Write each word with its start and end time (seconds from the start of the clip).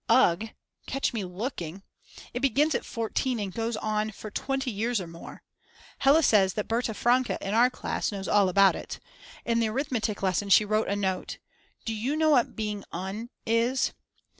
Ugh! 0.09 0.49
Catch 0.87 1.13
me 1.13 1.23
looking! 1.23 1.83
It 2.33 2.39
begins 2.39 2.73
at 2.73 2.83
14 2.83 3.39
and 3.39 3.53
goes 3.53 3.77
on 3.77 4.09
for 4.09 4.31
20 4.31 4.71
years 4.71 4.99
or 4.99 5.05
more. 5.05 5.43
Hella 5.99 6.23
says 6.23 6.53
that 6.55 6.67
Berta 6.67 6.95
Franke 6.95 7.37
in 7.39 7.53
our 7.53 7.69
class 7.69 8.11
knows 8.11 8.27
all 8.27 8.49
about 8.49 8.75
it. 8.75 8.99
In 9.45 9.59
the 9.59 9.69
arithmetic 9.69 10.23
lesson 10.23 10.49
she 10.49 10.65
wrote 10.65 10.87
a 10.87 10.95
note: 10.95 11.37
Do 11.85 11.93
you 11.93 12.15
know 12.15 12.31
what 12.31 12.55
being 12.55 12.83
un... 12.91 13.29
is? 13.45 13.93